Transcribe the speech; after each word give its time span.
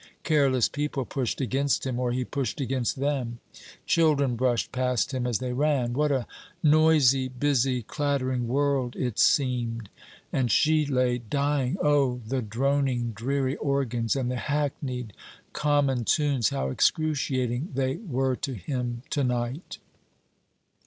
Careless 0.23 0.67
people 0.67 1.05
pushed 1.05 1.41
against 1.41 1.85
him, 1.85 1.99
or 1.99 2.11
he 2.11 2.25
pushed 2.25 2.59
against 2.59 2.95
them; 2.99 3.37
children 3.85 4.35
brushed 4.35 4.71
past 4.71 5.13
him 5.13 5.27
as 5.27 5.37
they 5.37 5.53
ran. 5.53 5.93
What 5.93 6.11
a 6.11 6.25
noisy, 6.63 7.27
busy, 7.27 7.83
clattering 7.83 8.47
world 8.47 8.95
it 8.95 9.19
seemed! 9.19 9.89
And 10.33 10.49
she 10.49 10.87
lay 10.87 11.19
dying! 11.19 11.77
O, 11.83 12.19
the 12.25 12.41
droning, 12.41 13.11
dreary 13.11 13.57
organs, 13.57 14.15
and 14.15 14.31
the 14.31 14.37
hackneyed, 14.37 15.13
common 15.53 16.03
tunes, 16.03 16.49
how 16.49 16.71
excruciating 16.71 17.69
they 17.75 17.97
were 17.97 18.35
to 18.37 18.55
him 18.55 19.03
to 19.11 19.23
night! 19.23 19.77